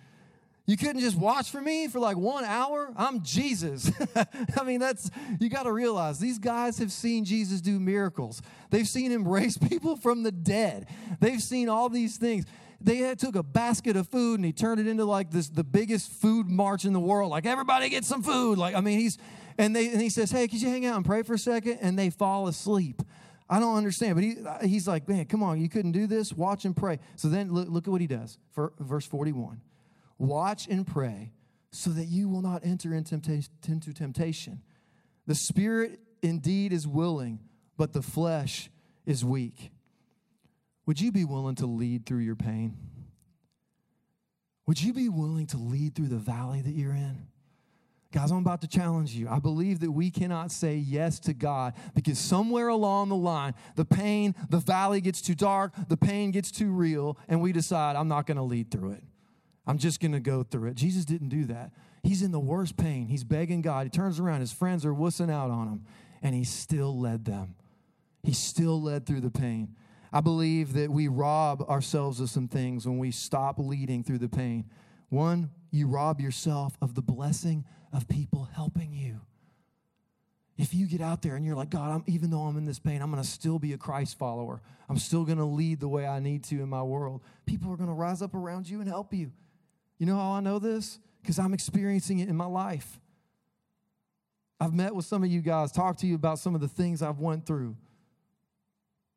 [0.68, 2.92] You couldn't just watch for me for like one hour?
[2.96, 3.92] I'm Jesus.
[4.60, 8.42] I mean, that's, you got to realize these guys have seen Jesus do miracles.
[8.72, 10.88] They've seen him raise people from the dead.
[11.20, 12.46] They've seen all these things.
[12.82, 16.12] They took a basket of food and he turned it into like this, the biggest
[16.12, 17.30] food march in the world.
[17.30, 18.58] Like, everybody get some food.
[18.58, 19.18] Like, I mean, he's,
[19.58, 21.80] and, they, and he says, Hey, could you hang out and pray for a second?
[21.82, 23.02] And they fall asleep.
[23.48, 26.34] I don't understand, but he, he's like, Man, come on, you couldn't do this?
[26.34, 27.00] Watch and pray.
[27.16, 28.40] So then look, look at what he does.
[28.52, 29.62] For verse 41.
[30.18, 31.34] Watch and pray
[31.72, 33.20] so that you will not enter into
[33.94, 34.62] temptation.
[35.28, 37.40] The spirit indeed is willing,
[37.78, 38.70] but the flesh
[39.06, 39.72] is weak.
[40.86, 42.78] Would you be willing to lead through your pain?
[44.68, 47.28] Would you be willing to lead through the valley that you're in?
[48.12, 49.28] Guys, I'm about to challenge you.
[49.28, 53.84] I believe that we cannot say yes to God because somewhere along the line, the
[53.84, 58.08] pain, the valley gets too dark, the pain gets too real, and we decide, I'm
[58.08, 59.04] not going to lead through it.
[59.68, 60.76] I'm just going to go through it.
[60.76, 61.72] Jesus didn't do that.
[62.04, 63.08] He's in the worst pain.
[63.08, 63.86] He's begging God.
[63.86, 64.42] He turns around.
[64.42, 65.86] His friends are wussing out on him,
[66.22, 67.56] and he still led them.
[68.24, 69.76] He still led through the pain.
[70.14, 74.30] I believe that we rob ourselves of some things when we stop leading through the
[74.30, 74.66] pain.
[75.10, 79.22] One, you rob yourself of the blessing of people helping you.
[80.58, 82.80] If you get out there and you're like, God, I'm, even though I'm in this
[82.80, 84.62] pain, I'm going to still be a Christ follower.
[84.88, 87.22] I'm still going to lead the way I need to in my world.
[87.46, 89.32] People are going to rise up around you and help you.
[89.98, 91.00] You know how I know this?
[91.22, 93.00] Because I'm experiencing it in my life.
[94.60, 97.02] I've met with some of you guys, talked to you about some of the things
[97.02, 97.76] I've went through.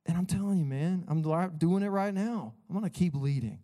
[0.06, 1.22] And I'm telling you, man, I'm
[1.58, 2.54] doing it right now.
[2.68, 3.58] I'm going to keep leading.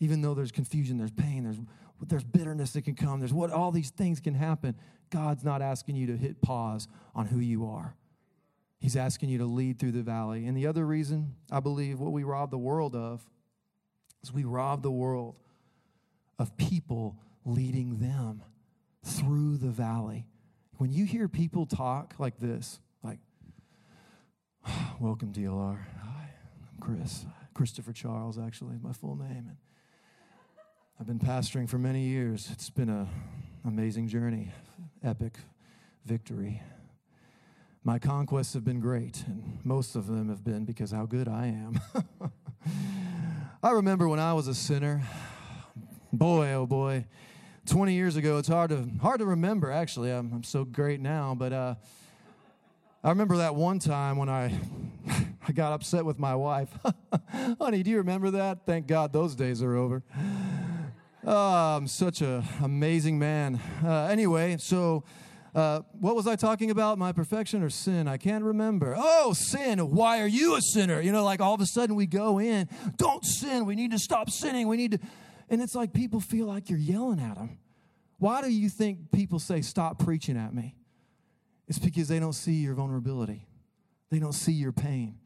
[0.00, 1.58] Even though there's confusion, there's pain, there's,
[2.06, 4.74] there's bitterness that can come, there's what all these things can happen.
[5.10, 7.94] God's not asking you to hit pause on who you are.
[8.78, 10.46] He's asking you to lead through the valley.
[10.46, 13.24] And the other reason I believe what we rob the world of
[14.22, 15.36] is we rob the world
[16.38, 18.42] of people leading them
[19.04, 20.26] through the valley.
[20.78, 23.18] When you hear people talk like this, like,
[25.00, 25.78] welcome, DLR.
[26.02, 26.30] Hi,
[26.72, 27.26] I'm Chris.
[27.54, 29.46] Christopher Charles, actually, my full name.
[29.48, 29.56] And
[30.98, 32.48] I've been pastoring for many years.
[32.52, 33.08] It's been an
[33.64, 34.50] amazing journey,
[35.02, 35.34] epic
[36.04, 36.62] victory.
[37.84, 41.46] My conquests have been great, and most of them have been because how good I
[41.46, 41.80] am.
[43.62, 45.02] I remember when I was a sinner,
[46.16, 47.04] boy, oh boy,
[47.66, 50.10] 20 years ago, it's hard to, hard to remember, actually.
[50.10, 51.74] I'm, I'm so great now, but uh,
[53.02, 54.52] I remember that one time when I,
[55.48, 56.68] I got upset with my wife.
[57.60, 58.66] Honey, do you remember that?
[58.66, 60.02] Thank God those days are over.
[61.26, 63.58] Oh, I'm such an amazing man.
[63.82, 65.04] Uh, anyway, so
[65.54, 66.98] uh, what was I talking about?
[66.98, 68.08] My perfection or sin?
[68.08, 68.94] I can't remember.
[68.96, 69.78] Oh, sin.
[69.78, 71.00] Why are you a sinner?
[71.00, 73.64] You know, like all of a sudden we go in, don't sin.
[73.64, 74.68] We need to stop sinning.
[74.68, 74.98] We need to.
[75.48, 77.58] And it's like people feel like you're yelling at them.
[78.18, 80.76] Why do you think people say, stop preaching at me?
[81.68, 83.46] It's because they don't see your vulnerability,
[84.10, 85.18] they don't see your pain.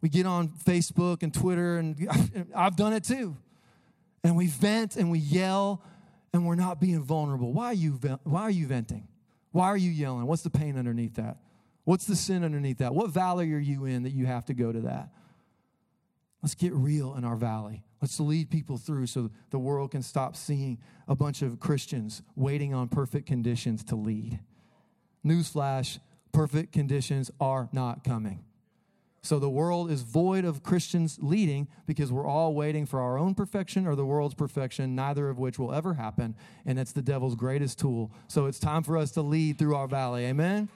[0.00, 2.08] We get on Facebook and Twitter, and
[2.54, 3.38] I've done it too.
[4.22, 5.82] And we vent and we yell,
[6.32, 7.52] and we're not being vulnerable.
[7.52, 7.92] Why are you,
[8.24, 9.08] why are you venting?
[9.52, 10.26] Why are you yelling?
[10.26, 11.38] What's the pain underneath that?
[11.84, 12.94] What's the sin underneath that?
[12.94, 15.10] What valley are you in that you have to go to that?
[16.42, 17.83] Let's get real in our valley.
[18.04, 20.76] Let's lead people through so the world can stop seeing
[21.08, 24.40] a bunch of Christians waiting on perfect conditions to lead.
[25.24, 28.44] Newsflash perfect conditions are not coming.
[29.22, 33.34] So the world is void of Christians leading because we're all waiting for our own
[33.34, 36.36] perfection or the world's perfection, neither of which will ever happen.
[36.66, 38.12] And it's the devil's greatest tool.
[38.28, 40.26] So it's time for us to lead through our valley.
[40.26, 40.68] Amen?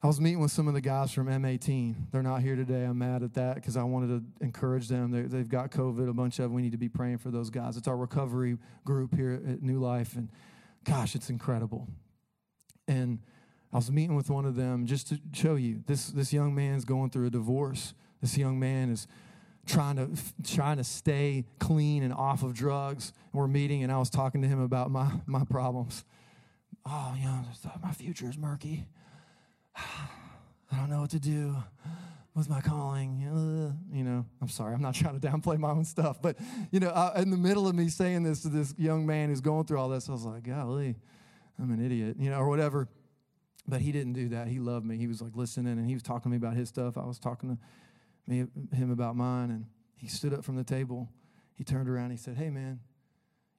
[0.00, 2.12] I was meeting with some of the guys from M18.
[2.12, 2.84] They're not here today.
[2.84, 5.10] I'm mad at that because I wanted to encourage them.
[5.10, 6.54] They, have got COVID, a bunch of them.
[6.54, 7.76] We need to be praying for those guys.
[7.76, 10.14] It's our recovery group here at New Life.
[10.14, 10.28] And
[10.84, 11.88] gosh, it's incredible.
[12.86, 13.18] And
[13.72, 16.84] I was meeting with one of them just to show you this, this young man's
[16.84, 17.92] going through a divorce.
[18.20, 19.08] This young man is
[19.66, 20.08] trying to
[20.54, 23.12] trying to stay clean and off of drugs.
[23.32, 26.04] And we're meeting, and I was talking to him about my my problems.
[26.86, 27.44] Oh, you know,
[27.82, 28.86] my future is murky.
[30.72, 31.56] I don't know what to do
[32.34, 33.24] with my calling.
[33.24, 36.36] Uh, you know, I'm sorry, I'm not trying to downplay my own stuff, but
[36.70, 39.40] you know, I, in the middle of me saying this to this young man who's
[39.40, 40.96] going through all this, I was like, golly,
[41.58, 42.88] I'm an idiot, you know, or whatever.
[43.66, 44.48] But he didn't do that.
[44.48, 44.96] He loved me.
[44.96, 46.96] He was like listening and he was talking to me about his stuff.
[46.96, 47.58] I was talking to
[48.26, 49.50] me, him about mine.
[49.50, 51.10] And he stood up from the table.
[51.54, 52.10] He turned around.
[52.10, 52.80] He said, Hey, man,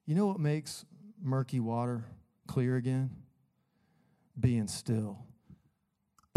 [0.06, 0.84] you know what makes
[1.22, 2.04] murky water
[2.48, 3.10] clear again?
[4.38, 5.18] Being still.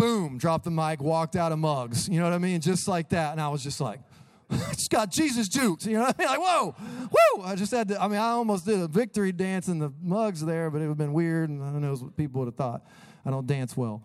[0.03, 2.09] Boom, dropped the mic, walked out of mugs.
[2.09, 2.59] You know what I mean?
[2.59, 3.31] Just like that.
[3.31, 4.01] And I was just like,
[4.49, 5.85] it's got Jesus jukes.
[5.85, 6.27] You know what I mean?
[6.27, 6.75] Like, whoa,
[7.09, 7.43] whoa.
[7.43, 10.43] I just had to, I mean, I almost did a victory dance in the mugs
[10.43, 12.85] there, but it would have been weird, and who knows what people would have thought.
[13.25, 14.03] I don't dance well.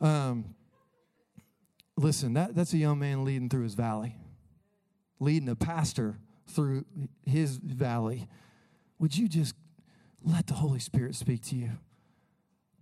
[0.00, 0.54] Um,
[1.98, 4.16] listen, that, that's a young man leading through his valley,
[5.20, 6.16] leading a pastor
[6.48, 6.86] through
[7.26, 8.28] his valley.
[8.98, 9.54] Would you just
[10.22, 11.72] let the Holy Spirit speak to you?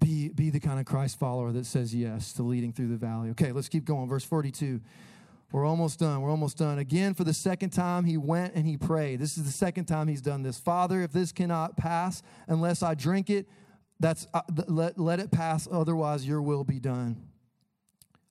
[0.02, 3.30] Be, be the kind of Christ follower that says yes to leading through the valley.
[3.30, 4.08] Okay, let's keep going.
[4.08, 4.80] Verse 42.
[5.52, 6.22] We're almost done.
[6.22, 6.78] We're almost done.
[6.78, 9.20] Again, for the second time, he went and he prayed.
[9.20, 10.58] This is the second time he's done this.
[10.58, 13.46] Father, if this cannot pass unless I drink it,
[14.00, 17.28] that's uh, let, let it pass, otherwise, your will be done.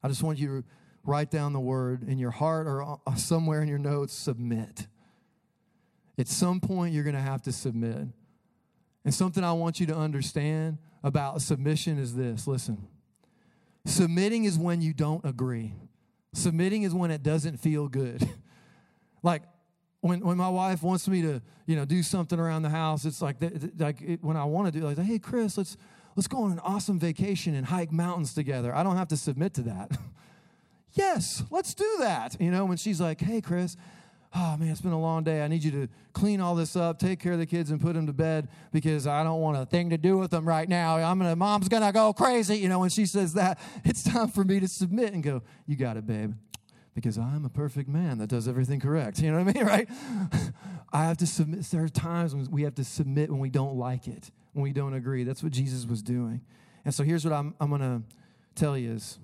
[0.04, 0.64] I just want you to
[1.04, 4.88] write down the word in your heart or uh, somewhere in your notes submit.
[6.18, 8.08] At some point, you're going to have to submit.
[9.06, 12.88] And something I want you to understand about submission is this listen,
[13.86, 15.74] submitting is when you don't agree.
[16.34, 18.28] Submitting is when it doesn't feel good.
[19.24, 19.44] like
[20.02, 23.22] when, when my wife wants me to, you know, do something around the house, it's
[23.22, 25.78] like, that, like it, when I want to do, like, hey, Chris, let's,
[26.16, 28.74] let's go on an awesome vacation and hike mountains together.
[28.74, 29.92] I don't have to submit to that.
[30.94, 32.38] yes, let's do that.
[32.40, 33.78] You know, when she's like, hey, Chris,
[34.34, 35.44] oh man, it's been a long day.
[35.44, 37.94] I need you to clean all this up, take care of the kids, and put
[37.94, 40.98] them to bed because I don't want a thing to do with them right now.
[40.98, 42.58] I'm gonna, mom's gonna go crazy.
[42.58, 45.76] You know, when she says that, it's time for me to submit and go, you
[45.76, 46.34] got it, babe.
[46.94, 49.20] Because I'm a perfect man that does everything correct.
[49.22, 49.90] You know what I mean, right?
[50.94, 51.64] I have to submit.
[51.66, 54.74] There are times when we have to submit when we don't like it, when we
[54.74, 55.24] don't agree.
[55.24, 56.42] That's what Jesus was doing.
[56.84, 58.02] And so here's what I'm, I'm gonna
[58.56, 59.20] tell you is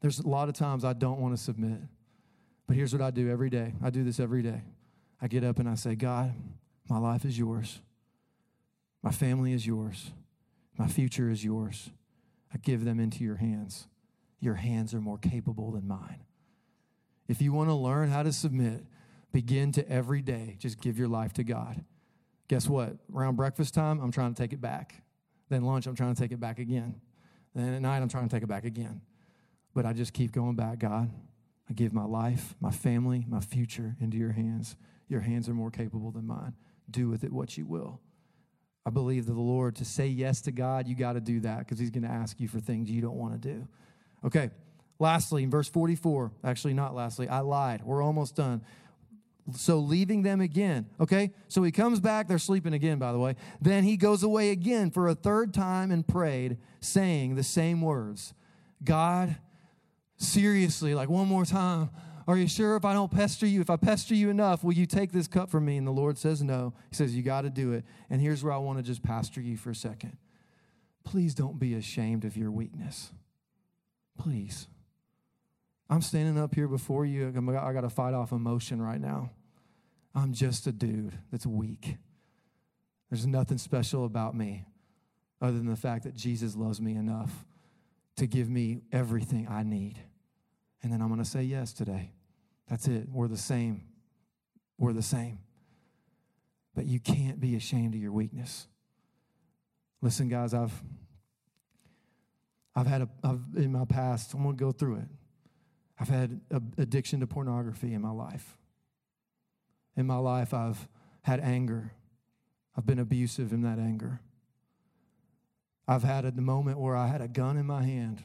[0.00, 1.80] there's a lot of times I don't want to submit.
[2.66, 4.62] But here's what I do every day I do this every day.
[5.20, 6.34] I get up and I say, God,
[6.88, 7.80] my life is yours.
[9.02, 10.10] My family is yours.
[10.78, 11.90] My future is yours.
[12.52, 13.86] I give them into your hands.
[14.40, 16.24] Your hands are more capable than mine.
[17.28, 18.84] If you want to learn how to submit,
[19.32, 21.84] begin to every day just give your life to God.
[22.48, 22.96] Guess what?
[23.14, 25.02] Around breakfast time, I'm trying to take it back.
[25.48, 27.00] Then lunch, I'm trying to take it back again.
[27.54, 29.00] Then at night, I'm trying to take it back again.
[29.74, 31.10] But I just keep going back, God.
[31.68, 34.76] I give my life, my family, my future into your hands.
[35.08, 36.54] Your hands are more capable than mine.
[36.90, 38.00] Do with it what you will.
[38.84, 41.58] I believe that the Lord, to say yes to God, you got to do that
[41.60, 43.66] because He's going to ask you for things you don't want to do.
[44.24, 44.50] Okay,
[45.00, 47.82] lastly, in verse 44, actually, not lastly, I lied.
[47.84, 48.62] We're almost done.
[49.54, 50.86] So leaving them again.
[51.00, 51.32] Okay?
[51.48, 52.26] So he comes back.
[52.26, 53.36] They're sleeping again, by the way.
[53.60, 58.34] Then he goes away again for a third time and prayed, saying the same words
[58.82, 59.36] God,
[60.16, 61.90] seriously, like one more time.
[62.28, 64.86] Are you sure if I don't pester you, if I pester you enough, will you
[64.86, 65.76] take this cup from me?
[65.76, 66.74] And the Lord says no.
[66.90, 67.84] He says, You got to do it.
[68.10, 70.16] And here's where I want to just pastor you for a second.
[71.04, 73.12] Please don't be ashamed of your weakness.
[74.18, 74.66] Please.
[75.88, 77.28] I'm standing up here before you.
[77.28, 79.30] I got to fight off emotion right now.
[80.16, 81.96] I'm just a dude that's weak.
[83.08, 84.64] There's nothing special about me
[85.40, 87.44] other than the fact that Jesus loves me enough
[88.16, 90.00] to give me everything I need.
[90.86, 92.12] And then I'm going to say yes today.
[92.68, 93.08] That's it.
[93.10, 93.82] We're the same.
[94.78, 95.40] We're the same.
[96.76, 98.68] But you can't be ashamed of your weakness.
[100.00, 100.80] Listen, guys, I've
[102.76, 104.32] I've had a I've, in my past.
[104.32, 105.08] I'm going to go through it.
[105.98, 106.40] I've had
[106.78, 108.56] addiction to pornography in my life.
[109.96, 110.86] In my life, I've
[111.22, 111.94] had anger.
[112.76, 114.20] I've been abusive in that anger.
[115.88, 118.22] I've had a moment where I had a gun in my hand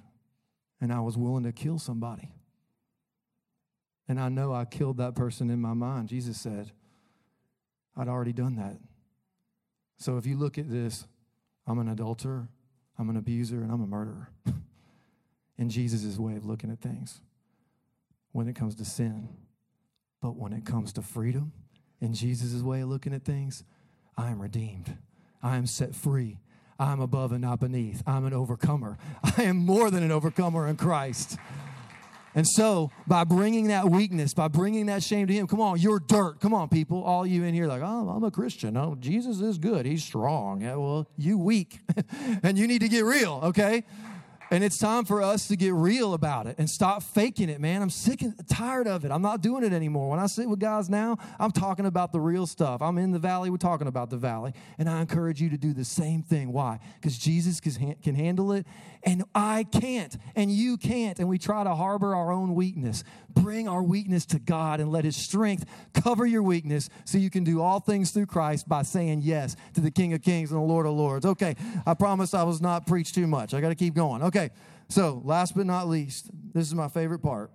[0.80, 2.36] and I was willing to kill somebody.
[4.08, 6.10] And I know I killed that person in my mind.
[6.10, 6.72] Jesus said,
[7.96, 8.78] I'd already done that.
[9.98, 11.06] So if you look at this,
[11.68, 12.50] I'm an adulterer,
[12.98, 14.30] I'm an abuser, and I'm a murderer.
[15.58, 17.22] in Jesus' way of looking at things
[18.32, 19.30] when it comes to sin.
[20.22, 21.52] But when it comes to freedom,
[22.00, 23.64] in Jesus' way of looking at things,
[24.18, 24.98] I am redeemed.
[25.42, 26.40] I am set free.
[26.80, 28.02] I'm above and not beneath.
[28.08, 28.98] I'm an overcomer.
[29.38, 31.38] I am more than an overcomer in Christ.
[32.34, 36.00] And so, by bringing that weakness, by bringing that shame to Him, come on, you're
[36.00, 36.40] dirt.
[36.40, 37.04] Come on, people.
[37.04, 38.78] All you in here, like, oh, I'm a Christian.
[38.78, 39.86] Oh, Jesus is good.
[39.86, 40.62] He's strong.
[40.62, 41.80] Yeah, well, you weak.
[42.44, 43.84] and you need to get real, okay?
[44.52, 47.82] And it's time for us to get real about it and stop faking it, man.
[47.82, 49.12] I'm sick and tired of it.
[49.12, 50.10] I'm not doing it anymore.
[50.10, 52.82] When I sit with guys now, I'm talking about the real stuff.
[52.82, 54.54] I'm in the valley, we're talking about the valley.
[54.78, 56.52] And I encourage you to do the same thing.
[56.52, 56.80] Why?
[56.96, 58.68] Because Jesus can handle it
[59.04, 61.20] and I can't and you can't.
[61.20, 63.04] And we try to harbor our own weakness.
[63.30, 67.44] Bring our weakness to God and let His strength cover your weakness so you can
[67.44, 70.66] do all things through Christ by saying yes to the King of Kings and the
[70.66, 71.26] Lord of Lords.
[71.26, 73.54] Okay, I promise I was not preached too much.
[73.54, 74.24] I got to keep going.
[74.24, 74.50] Okay.
[74.92, 77.50] So last but not least, this is my favorite part.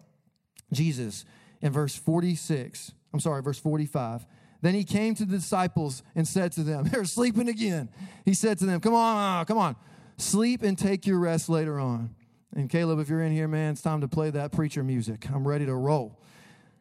[0.73, 1.27] Jesus
[1.61, 4.25] in verse 46, I'm sorry, verse 45.
[4.63, 7.91] Then he came to the disciples and said to them, They're sleeping again.
[8.25, 9.77] He said to them, Come on, come on,
[10.17, 12.15] sleep and take your rest later on.
[12.55, 15.29] And Caleb, if you're in here, man, it's time to play that preacher music.
[15.31, 16.21] I'm ready to roll.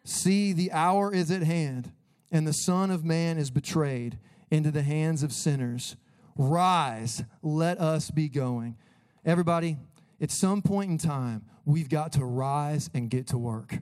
[0.04, 1.92] See, the hour is at hand,
[2.32, 4.20] and the Son of Man is betrayed
[4.52, 5.96] into the hands of sinners.
[6.38, 8.78] Rise, let us be going.
[9.26, 9.78] Everybody,
[10.22, 13.80] at some point in time, we've got to rise and get to work.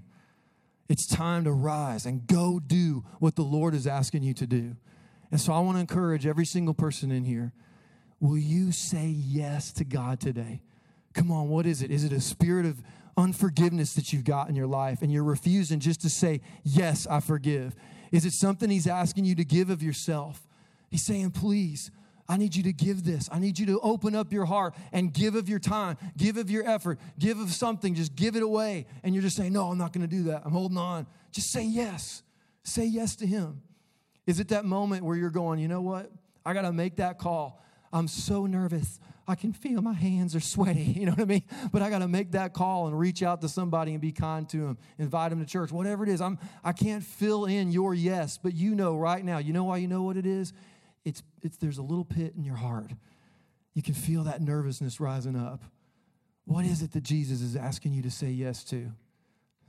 [0.89, 4.76] It's time to rise and go do what the Lord is asking you to do.
[5.32, 7.54] And so I want to encourage every single person in here
[8.23, 10.62] will you say yes to God today?
[11.13, 11.91] Come on, what is it?
[11.91, 12.81] Is it a spirit of
[13.17, 17.19] unforgiveness that you've got in your life and you're refusing just to say, Yes, I
[17.19, 17.75] forgive?
[18.13, 20.47] Is it something He's asking you to give of yourself?
[20.89, 21.91] He's saying, Please,
[22.29, 23.27] I need you to give this.
[23.29, 26.49] I need you to open up your heart and give of your time, give of
[26.49, 28.86] your effort, give of something, just give it away.
[29.03, 30.43] And you're just saying, No, I'm not going to do that.
[30.45, 31.07] I'm holding on.
[31.33, 32.23] Just say yes.
[32.63, 33.63] Say yes to Him.
[34.25, 36.09] Is it that moment where you're going, You know what?
[36.45, 37.59] I got to make that call.
[37.93, 38.99] I'm so nervous.
[39.25, 40.84] I can feel my hands are sweaty.
[40.99, 41.43] You know what I mean?
[41.71, 44.49] But I got to make that call and reach out to somebody and be kind
[44.49, 46.19] to them, invite them to church, whatever it is.
[46.19, 49.38] I'm, I can't fill in your yes, but you know right now.
[49.38, 50.51] You know why you know what it is?
[51.06, 52.91] it's, it's, there's a little pit in your heart.
[53.73, 55.63] You can feel that nervousness rising up.
[56.45, 58.91] What is it that Jesus is asking you to say yes to?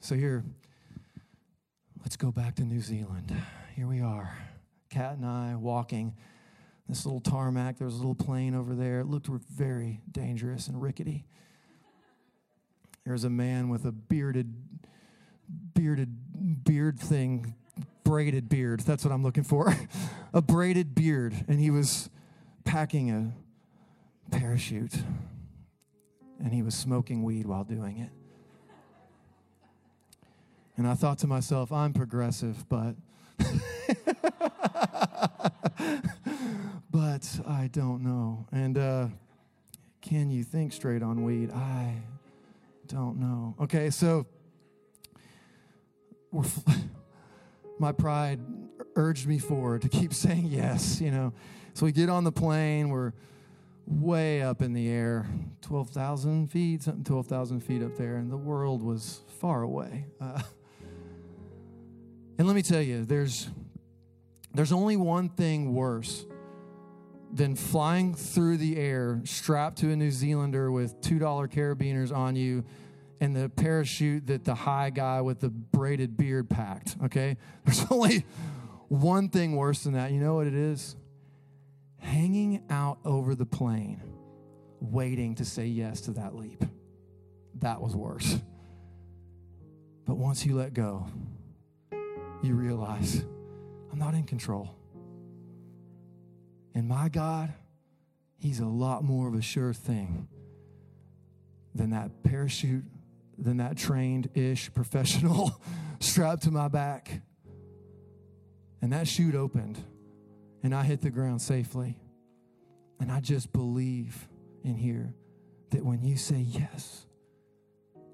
[0.00, 0.44] So, here,
[2.00, 3.34] let's go back to New Zealand.
[3.74, 4.36] Here we are,
[4.90, 6.14] Kat and I walking
[6.88, 7.78] this little tarmac.
[7.78, 9.00] There was a little plane over there.
[9.00, 11.24] It looked very dangerous and rickety.
[13.04, 14.54] There's a man with a bearded,
[15.74, 17.54] bearded beard thing
[18.04, 18.80] braided beard.
[18.80, 19.74] That's what I'm looking for.
[20.32, 21.34] a braided beard.
[21.48, 22.10] And he was
[22.64, 23.32] packing a
[24.30, 24.94] parachute.
[26.38, 28.10] And he was smoking weed while doing it.
[30.76, 32.94] And I thought to myself, I'm progressive, but.
[36.94, 38.46] but I don't know.
[38.52, 39.08] And uh,
[40.00, 41.50] can you think straight on weed?
[41.50, 41.92] I
[42.86, 43.56] don't know.
[43.62, 44.26] Okay, so
[47.80, 48.38] my pride
[48.94, 51.32] urged me forward to keep saying yes, you know.
[51.72, 53.12] So we get on the plane, we're
[53.88, 55.26] way up in the air,
[55.62, 60.06] 12,000 feet, something 12,000 feet up there, and the world was far away.
[60.20, 60.40] Uh,
[62.38, 63.48] And let me tell you, there's
[64.52, 66.24] there's only one thing worse
[67.34, 71.18] than flying through the air strapped to a New Zealander with $2
[71.50, 72.64] carabiners on you
[73.20, 77.36] and the parachute that the high guy with the braided beard packed, okay?
[77.64, 78.24] There's only
[78.88, 80.12] one thing worse than that.
[80.12, 80.94] You know what it is?
[81.98, 84.00] Hanging out over the plane,
[84.80, 86.64] waiting to say yes to that leap.
[87.60, 88.38] That was worse.
[90.06, 91.06] But once you let go,
[92.42, 93.24] you realize
[93.90, 94.76] I'm not in control.
[96.74, 97.52] And my God,
[98.36, 100.28] He's a lot more of a sure thing
[101.74, 102.84] than that parachute,
[103.38, 105.60] than that trained ish professional
[106.00, 107.22] strapped to my back.
[108.82, 109.82] And that chute opened,
[110.62, 111.96] and I hit the ground safely.
[113.00, 114.28] And I just believe
[114.62, 115.14] in here
[115.70, 117.06] that when you say yes,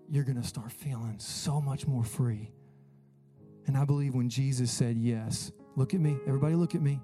[0.09, 2.53] you're going to start feeling so much more free.
[3.67, 7.01] And I believe when Jesus said yes, look at me, everybody look at me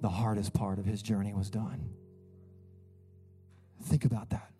[0.00, 1.90] the hardest part of his journey was done.
[3.84, 4.50] Think about that.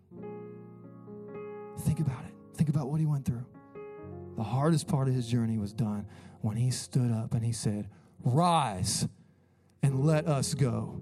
[1.79, 2.33] Think about it.
[2.55, 3.45] Think about what he went through.
[4.35, 6.07] The hardest part of his journey was done
[6.41, 7.89] when he stood up and he said,
[8.23, 9.07] Rise
[9.81, 11.01] and let us go.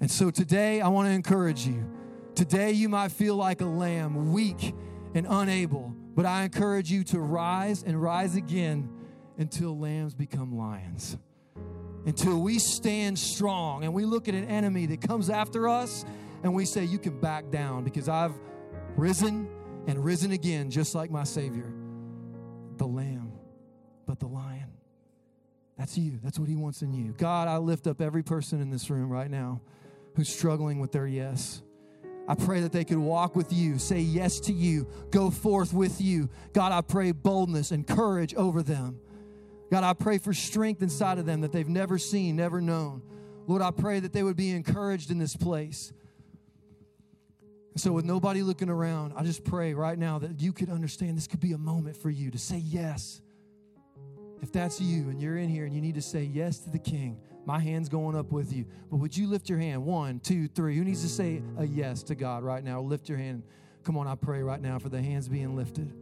[0.00, 1.90] And so today, I want to encourage you.
[2.34, 4.74] Today, you might feel like a lamb, weak
[5.14, 8.90] and unable, but I encourage you to rise and rise again
[9.38, 11.16] until lambs become lions
[12.06, 16.04] until we stand strong and we look at an enemy that comes after us
[16.42, 18.34] and we say, You can back down because I've
[18.96, 19.48] risen
[19.86, 21.72] and risen again, just like my Savior,
[22.76, 23.32] the Lamb,
[24.06, 24.72] but the Lion.
[25.76, 26.18] That's you.
[26.22, 27.14] That's what He wants in you.
[27.16, 29.60] God, I lift up every person in this room right now
[30.16, 31.62] who's struggling with their yes.
[32.26, 36.00] I pray that they could walk with you, say yes to you, go forth with
[36.00, 36.28] you.
[36.52, 39.00] God, I pray boldness and courage over them.
[39.70, 43.02] God, I pray for strength inside of them that they've never seen, never known.
[43.46, 45.92] Lord, I pray that they would be encouraged in this place.
[47.76, 51.26] so, with nobody looking around, I just pray right now that you could understand this
[51.26, 53.20] could be a moment for you to say yes.
[54.40, 56.78] If that's you and you're in here and you need to say yes to the
[56.78, 58.66] King, my hand's going up with you.
[58.90, 59.84] But would you lift your hand?
[59.84, 60.76] One, two, three.
[60.76, 62.80] Who needs to say a yes to God right now?
[62.80, 63.42] Lift your hand.
[63.82, 65.92] Come on, I pray right now for the hands being lifted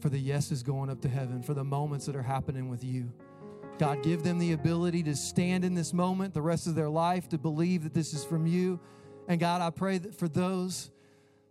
[0.00, 3.12] for the yeses going up to heaven, for the moments that are happening with you.
[3.78, 7.28] God, give them the ability to stand in this moment the rest of their life,
[7.30, 8.80] to believe that this is from you.
[9.28, 10.90] And God, I pray that for those,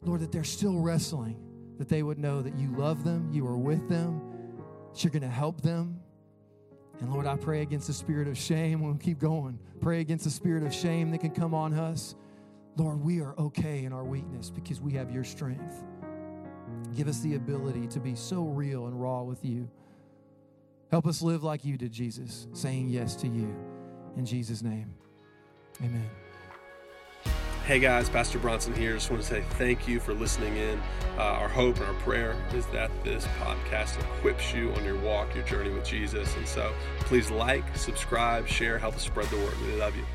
[0.02, 1.38] Lord, that they're still wrestling,
[1.78, 4.22] that they would know that you love them, you are with them,
[4.92, 6.00] that you're going to help them.
[7.00, 8.82] And Lord, I pray against the spirit of shame.
[8.82, 9.60] We'll keep going.
[9.82, 12.16] Pray against the spirit of shame that can come on us.
[12.78, 15.84] Lord, we are okay in our weakness because we have your strength.
[16.96, 19.70] Give us the ability to be so real and raw with you.
[20.92, 23.54] Help us live like you did, Jesus, saying yes to you.
[24.18, 24.94] In Jesus' name,
[25.82, 26.10] amen.
[27.66, 28.94] Hey guys, Pastor Bronson here.
[28.94, 30.80] Just want to say thank you for listening in.
[31.18, 35.34] Uh, our hope and our prayer is that this podcast equips you on your walk,
[35.34, 36.36] your journey with Jesus.
[36.36, 39.60] And so please like, subscribe, share, help us spread the word.
[39.66, 40.06] We love you.